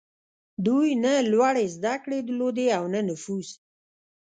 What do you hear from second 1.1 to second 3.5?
لوړې زدهکړې درلودې او نه نفوذ.